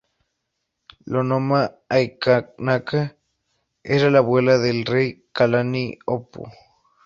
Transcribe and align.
Lonomaʻaikanaka 1.11 2.99
era 3.93 4.07
la 4.13 4.19
abuela 4.23 4.53
del 4.63 4.79
rey 4.93 5.09
Kalaniʻōpuʻu. 5.35 6.43